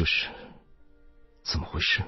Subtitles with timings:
[0.00, 0.28] 这是
[1.44, 2.00] 怎么回事？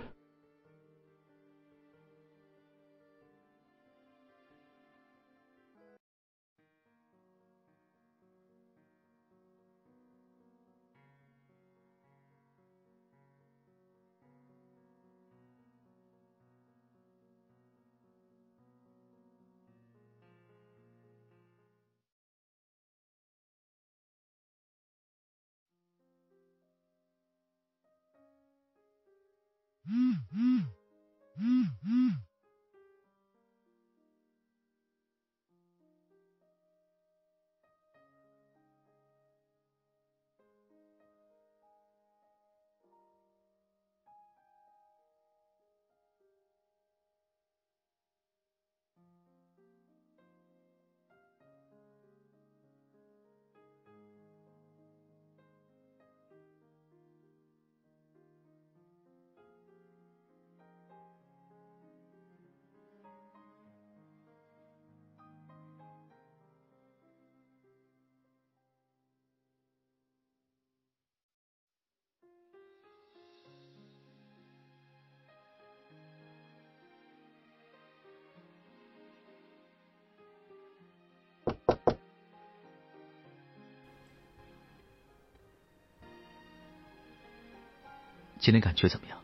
[88.42, 89.16] 今天感觉怎么样？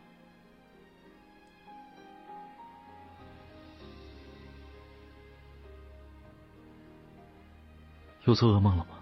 [8.26, 8.97] 又做噩梦了吗？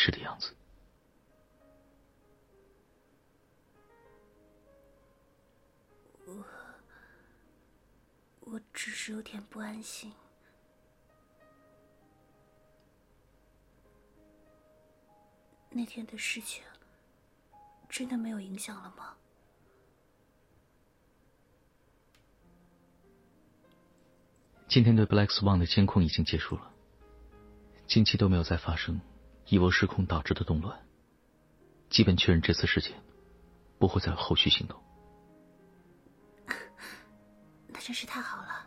[0.00, 0.54] 点都不像没事的样子。
[6.26, 6.44] 我
[8.40, 10.12] 我只是有点不安心。
[15.72, 16.64] 那天的事情
[17.88, 19.16] 真的没有影响了吗？
[24.68, 26.72] 今天对 Black Swan 的监控已经结束了，
[27.86, 29.00] 近期都没有再发生
[29.46, 30.78] 一窝失控导致的动乱，
[31.88, 32.92] 基本确认这次事件
[33.78, 34.80] 不会再有后续行动。
[37.68, 38.66] 那真是太好了。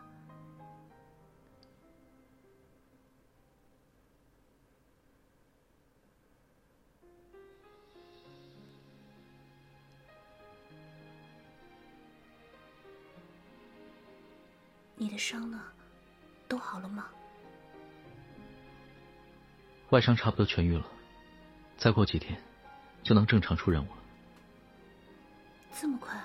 [14.96, 15.60] 你的伤呢？
[16.46, 17.08] 都好了吗？
[19.94, 20.84] 外伤差不多痊愈了，
[21.76, 22.36] 再过几天
[23.04, 23.96] 就能正常出任务了。
[25.72, 26.20] 这么快？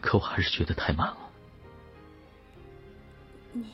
[0.00, 1.18] 可我还是觉得太慢了。
[3.52, 3.72] 你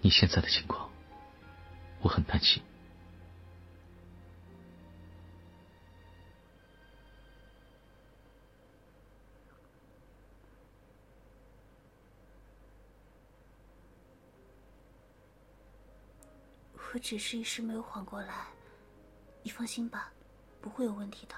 [0.00, 0.90] 你现在的情况，
[2.00, 2.60] 我很担心。
[16.94, 18.48] 我只是一时没有缓过来，
[19.42, 20.12] 你放心吧，
[20.60, 21.34] 不会有问题的。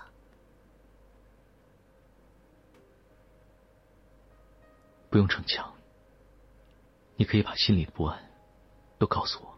[5.08, 5.72] 不用逞强，
[7.14, 8.20] 你可以把心里的不安
[8.98, 9.56] 都告诉我，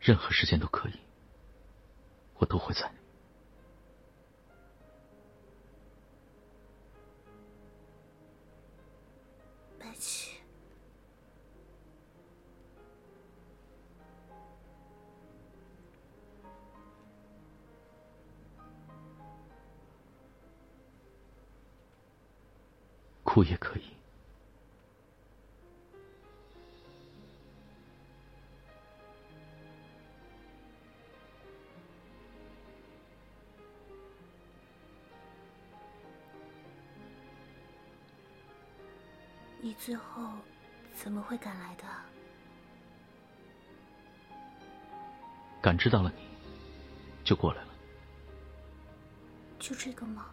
[0.00, 0.98] 任何时间都可以，
[2.34, 2.92] 我都会在。
[23.36, 23.82] 哭也可以。
[39.60, 40.22] 你最后
[40.94, 41.84] 怎么会赶来的？
[45.60, 46.22] 感知到了你，
[47.22, 47.68] 就过来了。
[49.58, 50.30] 就这个吗？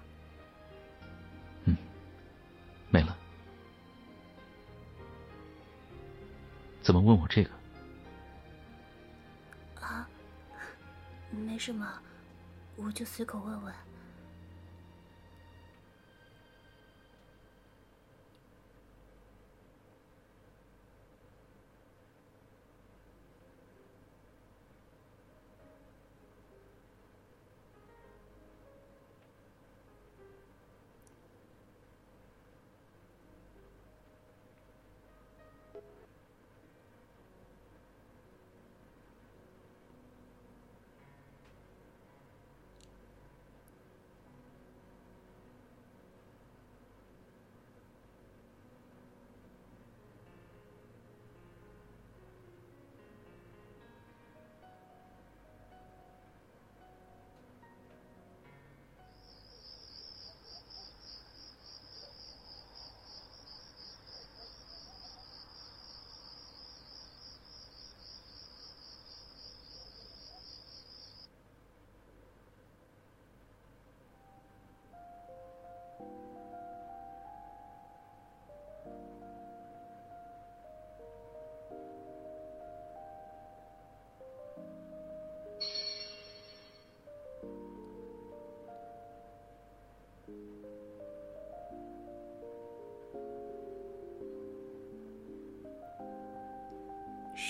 [6.83, 7.49] 怎么问我这个？
[9.79, 10.07] 啊，
[11.31, 11.87] 没什么，
[12.75, 13.73] 我就随口问问。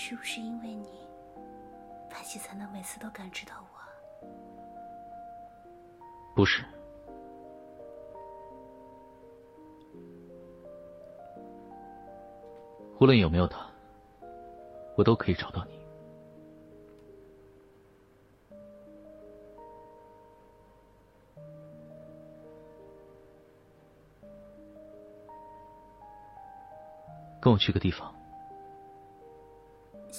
[0.06, 0.86] 是不是因为你，
[2.10, 4.28] 白起才能每次都感知到我？
[6.36, 6.62] 不是。
[13.00, 13.66] 无论有没有他，
[14.94, 15.82] 我都可以找到你。
[27.40, 28.14] 跟我去个地方。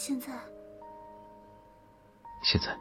[0.08, 0.28] 现在，
[2.44, 2.78] 现在，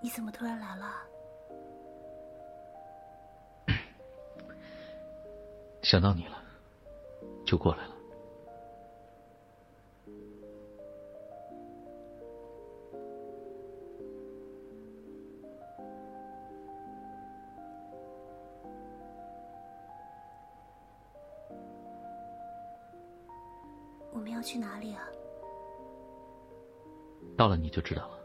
[0.00, 0.94] 你怎么突然来了？
[5.82, 6.42] 想到你了，
[7.44, 7.99] 就过来了。
[27.70, 28.19] 就知道了。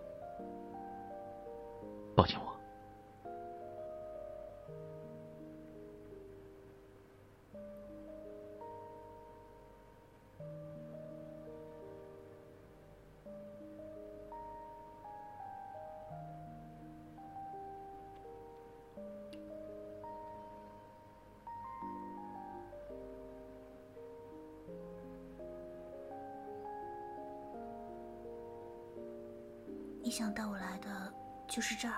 [31.65, 31.97] 就是这儿。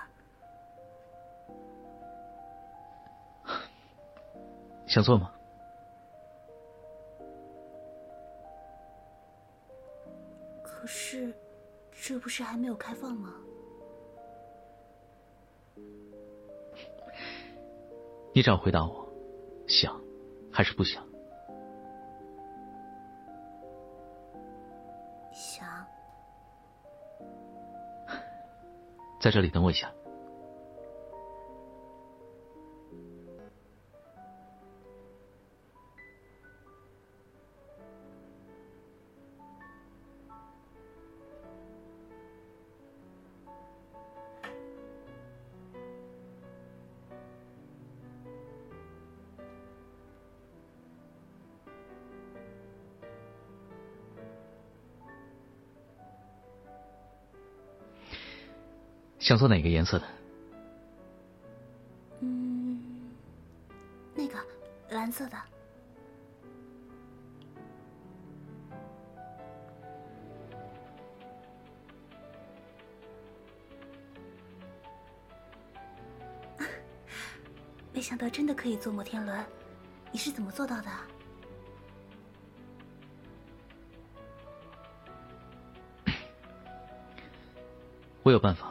[4.88, 5.30] 想坐吗？
[10.62, 11.34] 可是，
[11.92, 13.34] 这不是还没有开放吗？
[18.32, 19.06] 你只要回答我，
[19.66, 20.00] 想
[20.50, 21.06] 还是不想？
[29.28, 29.92] 在这里等我一下。
[59.28, 60.06] 想做哪个颜色的？
[62.20, 62.82] 嗯，
[64.14, 64.38] 那个
[64.88, 65.36] 蓝色的。
[77.92, 79.44] 没想到真的可以坐摩天轮，
[80.10, 80.90] 你是怎么做到的？
[88.24, 88.67] 我有办法。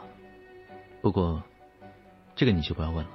[1.08, 1.42] 不过，
[2.36, 3.10] 这个你就不要问了。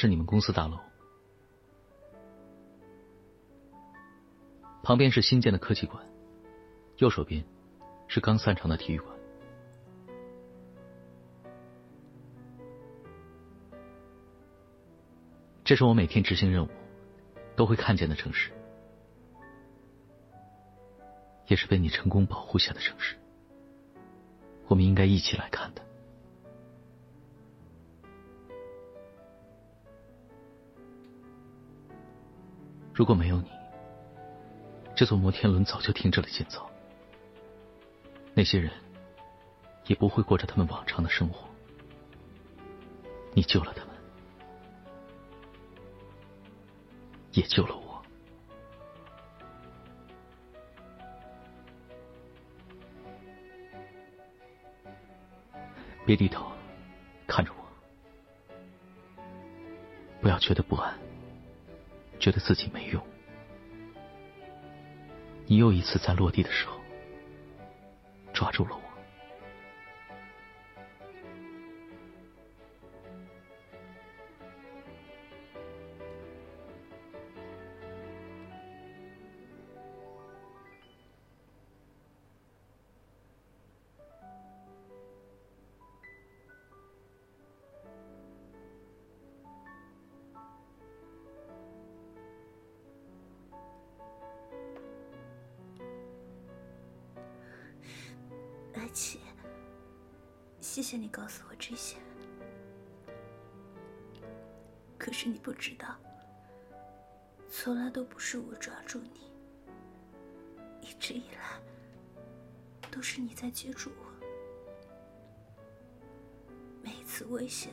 [0.00, 0.78] 是你们公司大楼，
[4.82, 6.02] 旁边是新建的科技馆，
[6.96, 7.44] 右手边
[8.08, 9.14] 是刚散场的体育馆。
[15.64, 16.68] 这是我每天执行任务
[17.54, 18.50] 都会看见的城市，
[21.46, 23.18] 也是被你成功保护下的城市。
[24.66, 25.89] 我们应该一起来看的。
[33.00, 33.50] 如果没有你，
[34.94, 36.70] 这座摩天轮早就停止了建造，
[38.34, 38.70] 那些人
[39.86, 41.48] 也不会过着他们往常的生活。
[43.32, 43.94] 你救了他们，
[47.32, 48.04] 也救了我。
[56.04, 56.52] 别低头，
[57.26, 57.64] 看着我，
[60.20, 61.09] 不要觉得不安。
[62.20, 63.02] 觉得自己没用，
[65.46, 66.78] 你又一次在落地的时候
[68.32, 68.79] 抓住了我。
[101.10, 101.96] 告诉我这些，
[104.96, 105.96] 可是你不知道，
[107.50, 109.30] 从来都不是我抓住你，
[110.80, 111.60] 一直以来
[112.90, 114.06] 都是你在接住我。
[116.82, 117.72] 每一次危险，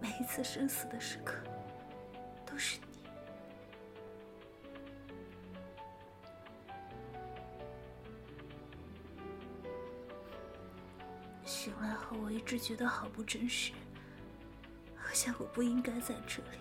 [0.00, 1.34] 每一次生死的时刻，
[2.46, 2.78] 都是。
[2.78, 2.87] 醒
[12.22, 13.72] 我一直觉得好不真实，
[14.96, 16.58] 好像我不应该在这里，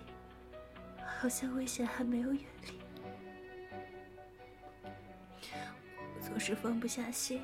[1.06, 2.80] 好像危险还没有远离。
[6.16, 7.42] 我总是放不下心，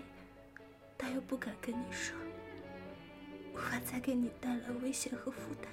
[0.97, 2.15] 但又不敢跟你说，
[3.53, 5.71] 无法再给你带来危险和负担。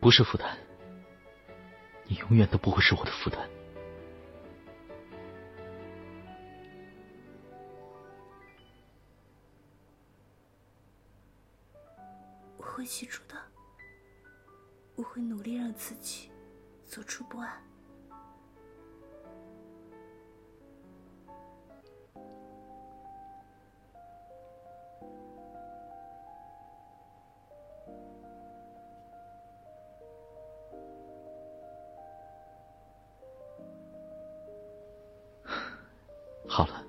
[0.00, 0.63] 不是负担。
[2.06, 3.48] 你永远都不会是我的负担。
[12.58, 13.36] 我会记住的，
[14.96, 16.30] 我会努力让自己
[16.84, 17.62] 走出不安。
[36.54, 36.84] 好了，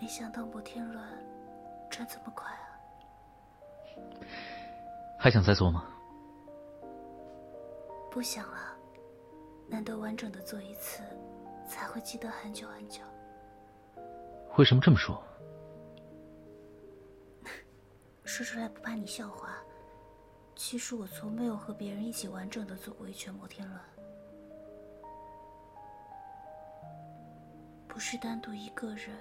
[0.00, 1.00] 没想到摩天轮
[1.88, 2.82] 转这么快啊！
[5.16, 5.84] 还想再坐吗？
[8.10, 8.76] 不想了，
[9.68, 11.04] 难得完整的坐一次，
[11.68, 13.00] 才会记得很久很久。
[14.56, 15.22] 为什么这么说？
[18.26, 19.54] 说出来不怕你笑话。
[20.58, 23.80] 其实我从没有和别人一起完整的走过一圈摩天轮，
[27.86, 29.16] 不是单独一个人，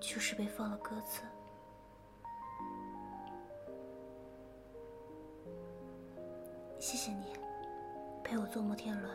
[0.00, 1.20] 就是被放了鸽子。
[6.78, 7.34] 谢谢你
[8.24, 9.14] 陪我坐摩天轮，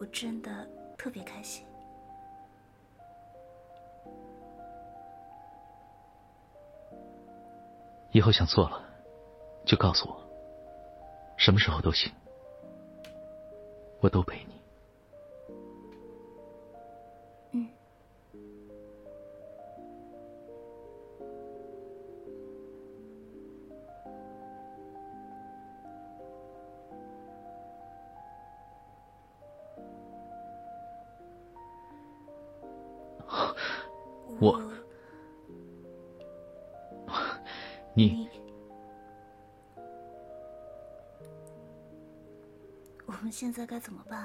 [0.00, 0.68] 我真的
[0.98, 1.64] 特别开心。
[8.10, 8.84] 以后想坐了，
[9.64, 10.21] 就告诉我。
[11.42, 12.08] 什么时候都行，
[13.98, 14.51] 我都陪你。
[43.42, 44.20] 现在该怎么办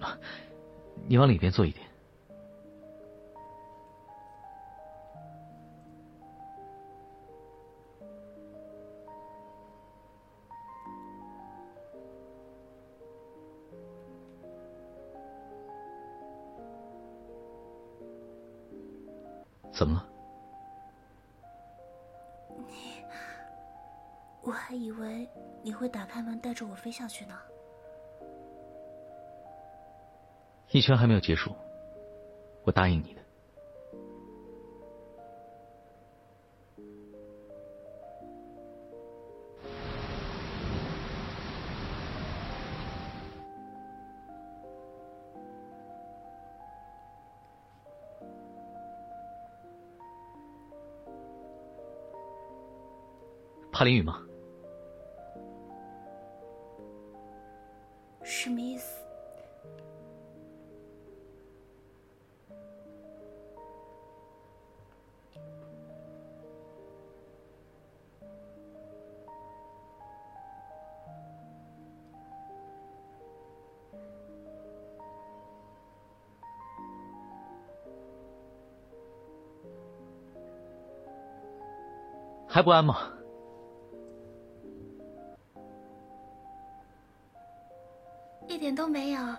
[0.00, 0.18] 啊？
[1.06, 1.70] 你往里边坐一
[26.84, 27.34] 飞下去呢。
[30.70, 31.50] 一圈还没有结束，
[32.62, 33.24] 我答应你的。
[53.72, 54.20] 怕淋雨吗？
[82.54, 83.10] 还不安吗？
[88.46, 89.20] 一点都没有，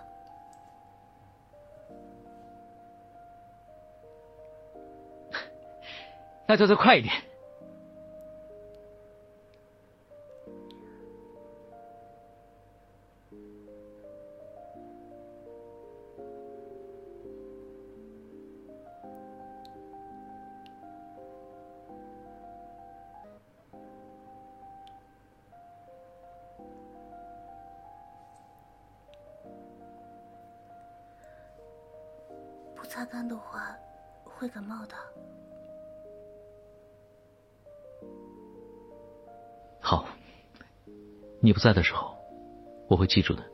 [6.46, 7.14] 那就再快一点。
[32.96, 33.76] 擦干的话，
[34.24, 34.94] 会感冒的。
[39.78, 40.06] 好，
[41.42, 42.16] 你不在的时候，
[42.88, 43.44] 我会记住的。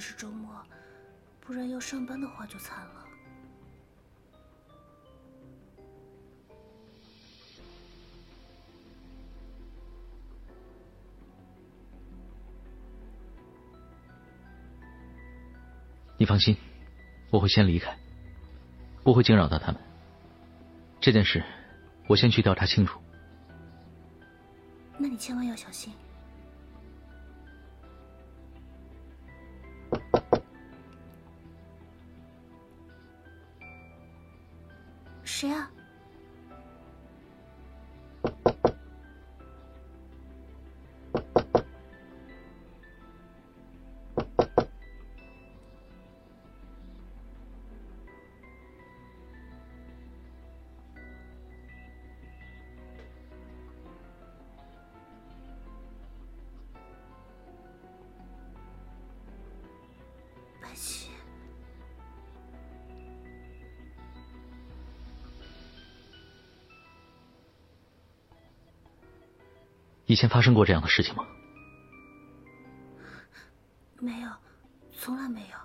[0.00, 0.48] 天是周末，
[1.42, 3.04] 不然要上班的话就惨了。
[16.16, 16.56] 你放心，
[17.30, 17.94] 我会先离开，
[19.02, 19.78] 不会惊扰到他们。
[20.98, 21.44] 这件事，
[22.08, 22.98] 我先去调查清楚。
[24.96, 25.92] 那你千万要小心。
[70.10, 71.24] 以前发生过这样的事情吗？
[74.00, 74.28] 没有，
[74.90, 75.56] 从来没有。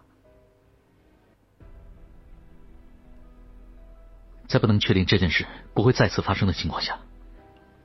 [4.47, 6.99] 在不能确定这件事不会再次发生的情况下，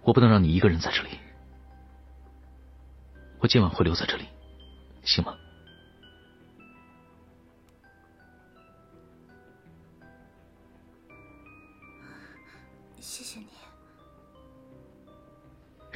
[0.02, 1.18] 我不能让你一个人在这里。
[3.38, 4.28] 我今晚会留在这里，
[5.02, 5.34] 行吗？
[13.00, 13.46] 谢谢你。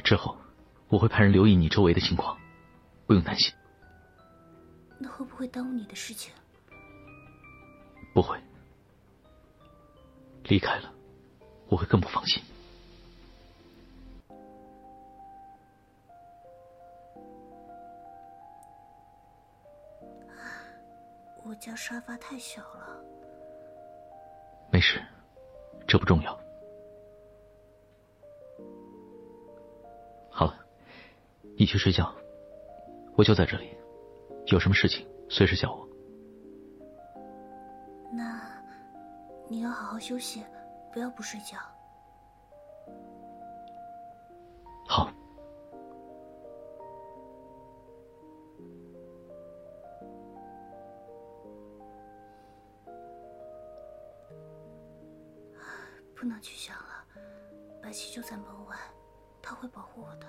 [0.03, 0.35] 之后。
[0.87, 2.37] 我会派人留意你周围的情况，
[3.05, 3.53] 不用担心。
[4.97, 6.31] 那会不会耽误你的事情？
[8.13, 8.39] 不会。
[10.45, 10.93] 离开了，
[11.67, 12.41] 我会更不放心。
[21.43, 23.03] 我家沙发太小了。
[24.71, 25.03] 没事，
[25.87, 26.44] 这不重要。
[31.65, 32.13] 你去睡觉，
[33.15, 33.75] 我就在这里，
[34.51, 35.89] 有什么事情随时叫我。
[38.13, 38.63] 那
[39.49, 40.43] 你要好好休息，
[40.93, 41.57] 不要不睡觉。
[44.87, 45.11] 好。
[56.15, 57.03] 不能去想了，
[57.81, 58.75] 白棋就在门外，
[59.41, 60.27] 他会保护我的。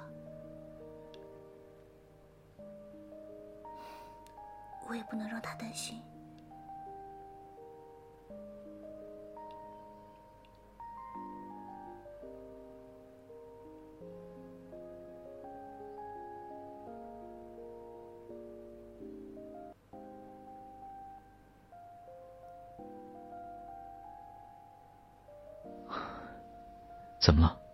[4.88, 6.00] 我也不能让他担心。
[27.18, 27.65] 怎么了？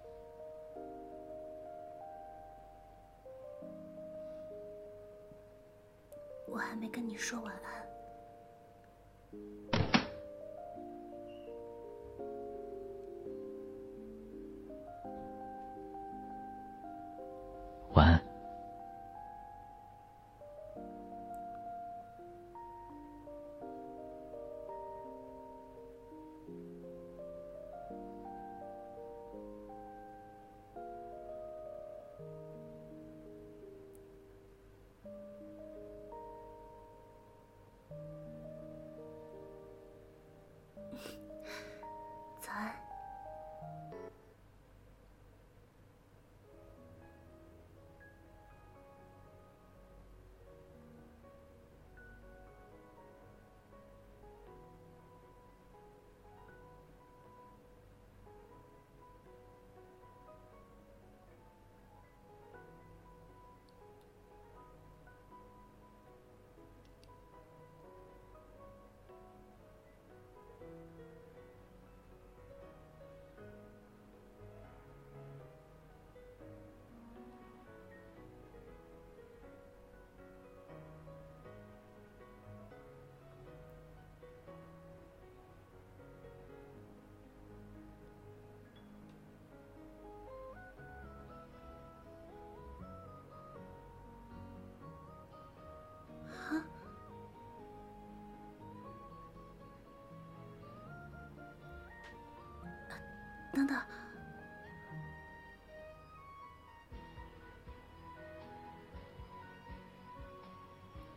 [103.62, 103.81] 等等，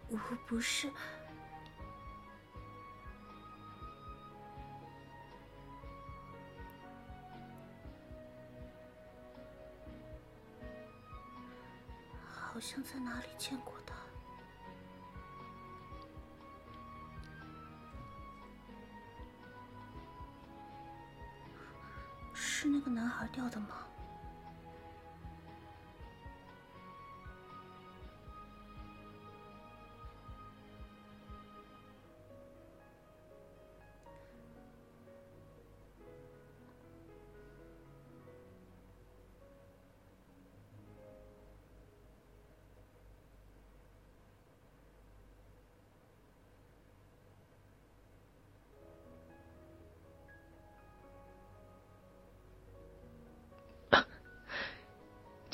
[0.09, 0.91] 我不是，
[12.27, 13.95] 好像在哪里见过他。
[22.85, 23.69] 个男孩掉的吗？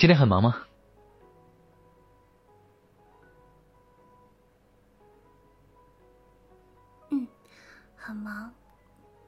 [0.02, 0.66] 今天很忙吗？
[7.12, 7.28] 嗯，
[7.96, 8.52] 很忙，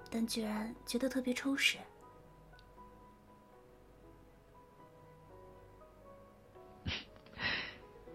[0.09, 1.77] 但居然觉得特别充实。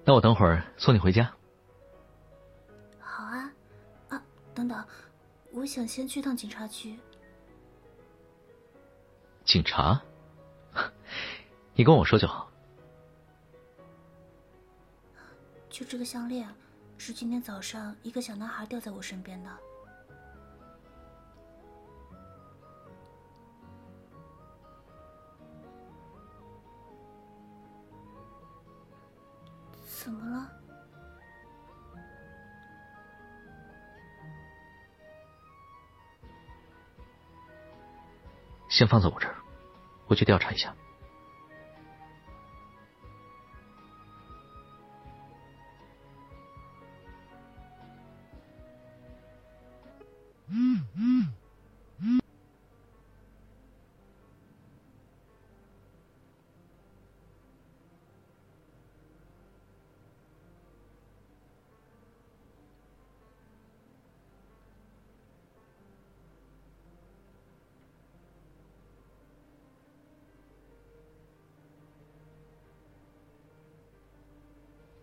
[0.04, 1.32] 那我等会儿送你回家。
[2.98, 3.52] 好啊，
[4.08, 4.20] 啊，
[4.52, 4.84] 等等，
[5.52, 6.98] 我想先去趟警察局。
[9.44, 10.02] 警察？
[11.74, 12.47] 你跟我说就好。
[15.78, 16.52] 就这个项链，
[16.96, 19.58] 是今天早上一个小男孩掉在我身边的。
[29.86, 30.50] 怎么了？
[38.68, 39.36] 先放在我这儿，
[40.08, 40.74] 我去调查一下。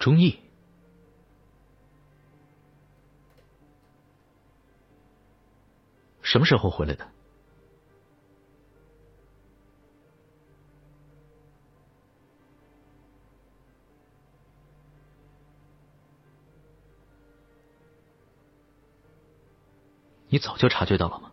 [0.06, 0.40] 中意？
[6.22, 7.10] 什么时候回来的？
[20.28, 21.32] 你早就察觉到了吗？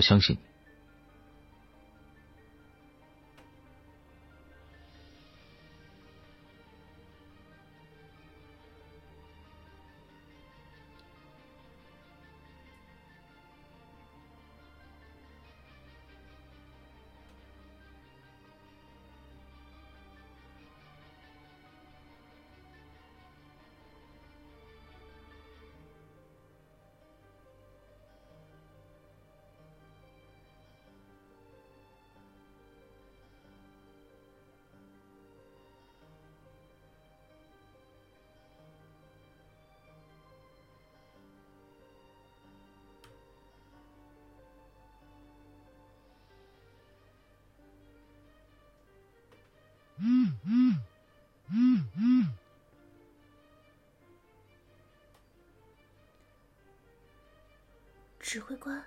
[0.00, 0.59] 我相信你。
[58.30, 58.80] 指挥官，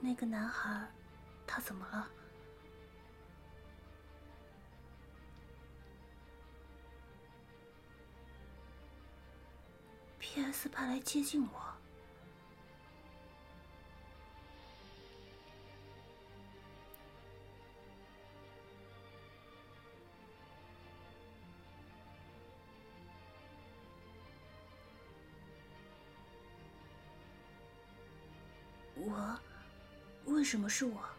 [0.00, 0.86] 那个男孩，
[1.46, 2.10] 他怎么了
[10.18, 10.68] ？P.S.
[10.68, 11.73] 派来接近我。
[30.44, 31.13] 什么是我？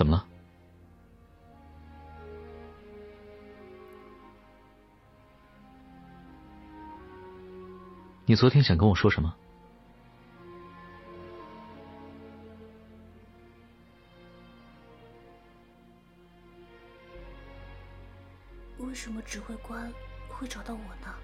[0.00, 0.26] 怎么了？
[8.24, 9.36] 你昨天想跟我说什么？
[18.78, 19.92] 为什么指挥官
[20.30, 21.14] 会找到我呢？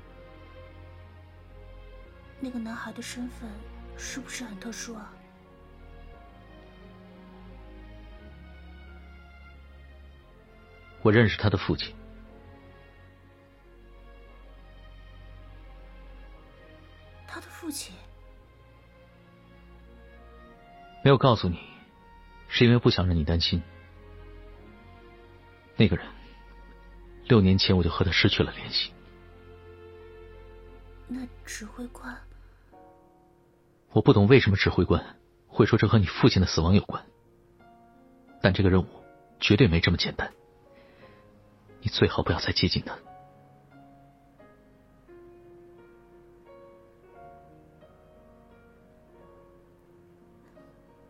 [2.41, 3.49] 那个男孩的身份
[3.97, 5.11] 是不是很特殊啊？
[11.07, 11.95] 我认识他的父亲。
[17.29, 17.95] 他的父亲
[21.05, 21.61] 没有告诉你，
[22.49, 23.63] 是因为不想让你担心。
[25.77, 26.05] 那个人，
[27.27, 28.93] 六年前我就和他失去了联系。
[31.07, 32.21] 那指挥官，
[33.93, 35.17] 我不懂为什么指挥官
[35.47, 37.07] 会说这和你父亲的死亡有关，
[38.43, 38.89] 但这个任务
[39.39, 40.33] 绝对没这么简单。
[41.87, 42.99] 你最好不要再接近他。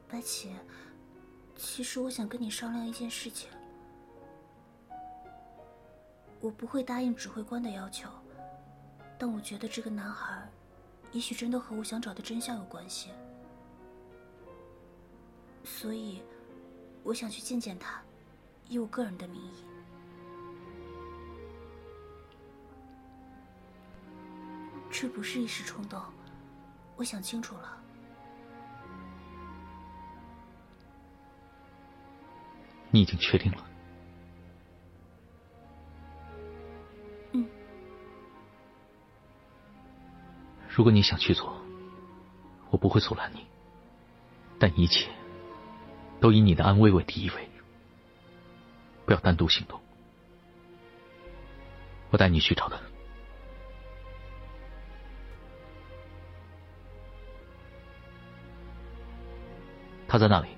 [0.07, 0.55] 白起，
[1.57, 3.49] 其实我想跟你商量一件事情。
[6.41, 8.11] 我不会答应指挥官的要求，
[9.19, 10.47] 但我觉得这个男孩，
[11.11, 13.09] 也许真的和我想找的真相有关系，
[15.65, 16.23] 所以
[17.03, 18.03] 我想去见见他，
[18.69, 19.65] 以我个人的名义。
[24.99, 26.01] 这不是一时冲动，
[26.97, 27.77] 我想清楚了。
[32.91, 33.67] 你已经确定了？
[37.33, 37.47] 嗯。
[40.67, 41.55] 如果你想去做，
[42.71, 43.47] 我不会阻拦你，
[44.59, 45.11] 但一切
[46.23, 47.51] 都以你的安危为第一位，
[49.05, 49.79] 不要单独行动。
[52.09, 52.81] 我带你去找他。
[60.17, 60.49] 他在那里。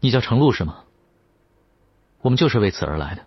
[0.00, 0.84] 你叫程璐是吗？
[2.24, 3.22] 我们就是为此而来的。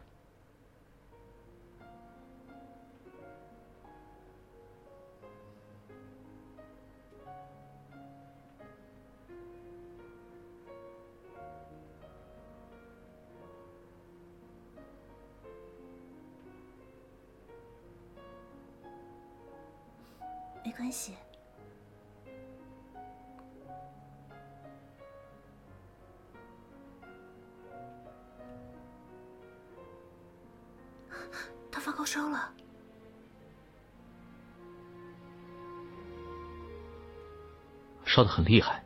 [38.17, 38.83] 烧的很厉害，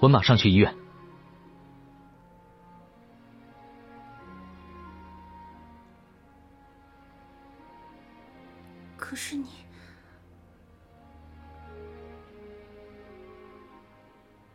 [0.00, 0.74] 我马上去医院。
[8.96, 9.46] 可是你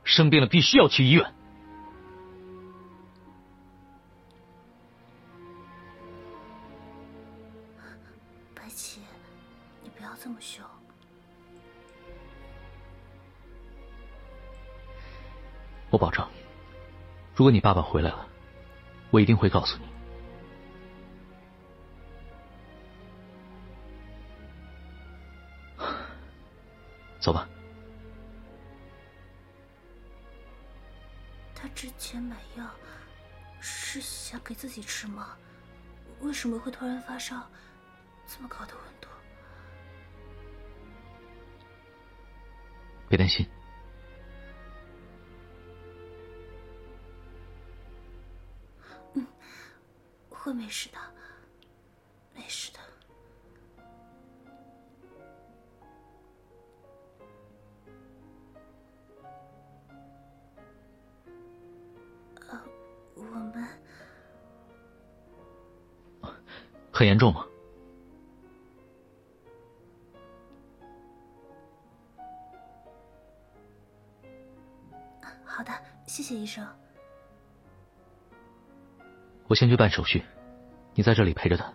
[0.03, 1.31] 生病了，必须要去医院。
[17.39, 18.27] 如果你爸爸回来了，
[19.11, 19.85] 我一定会告诉你。
[27.21, 27.47] 走吧。
[31.55, 32.69] 他之前买药
[33.61, 35.37] 是想给自己吃吗？
[36.19, 37.41] 为什么会突然发烧？
[38.27, 39.07] 这么高的温度？
[43.07, 43.49] 别担心，
[66.99, 67.45] 很严重吗？
[75.45, 75.71] 好的
[76.05, 76.67] 谢谢医生，
[79.47, 80.25] 我先去办手续，
[80.93, 81.73] 你在这里陪着他。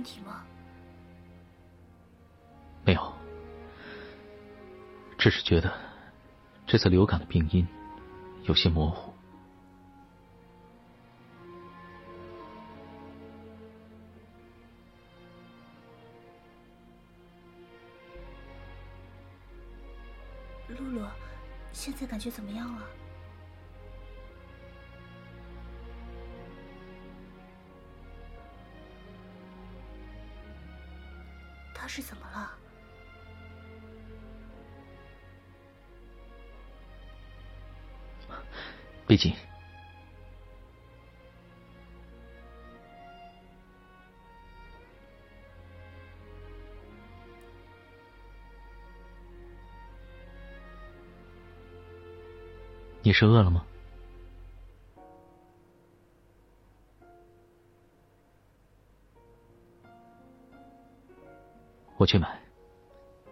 [0.00, 0.42] 问题吗？
[2.86, 3.12] 没有。
[5.18, 5.70] 只是觉得
[6.66, 7.68] 这次流感的病因
[8.44, 9.12] 有些模糊。
[20.68, 21.06] 露露，
[21.72, 22.82] 现在感觉怎么样了？
[31.92, 32.52] 是怎么了？
[39.08, 39.34] 背景。
[53.02, 53.66] 你是饿了吗？
[62.00, 62.40] 我去买，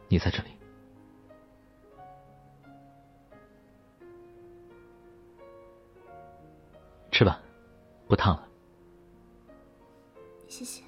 [0.08, 0.50] 你在这里。
[7.10, 7.40] 吃吧，
[8.06, 8.46] 不烫了。
[10.48, 10.82] 谢谢。